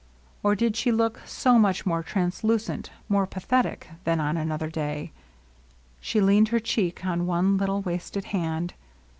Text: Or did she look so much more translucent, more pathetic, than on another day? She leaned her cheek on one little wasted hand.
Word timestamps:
Or 0.41 0.55
did 0.55 0.75
she 0.75 0.91
look 0.91 1.21
so 1.27 1.59
much 1.59 1.85
more 1.85 2.01
translucent, 2.01 2.89
more 3.07 3.27
pathetic, 3.27 3.87
than 4.03 4.19
on 4.19 4.35
another 4.35 4.67
day? 4.71 5.11
She 5.99 6.19
leaned 6.19 6.47
her 6.47 6.59
cheek 6.59 7.05
on 7.05 7.27
one 7.27 7.55
little 7.55 7.81
wasted 7.83 8.25
hand. 8.25 8.73